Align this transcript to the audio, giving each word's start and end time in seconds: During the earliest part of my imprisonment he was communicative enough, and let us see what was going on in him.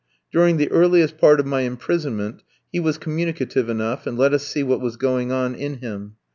During 0.31 0.57
the 0.57 0.71
earliest 0.71 1.19
part 1.19 1.39
of 1.39 1.45
my 1.45 1.61
imprisonment 1.61 2.41
he 2.73 2.79
was 2.79 2.97
communicative 2.97 3.69
enough, 3.69 4.07
and 4.07 4.17
let 4.17 4.33
us 4.33 4.41
see 4.43 4.63
what 4.63 4.81
was 4.81 4.97
going 4.97 5.31
on 5.31 5.53
in 5.53 5.75
him. 5.75 6.15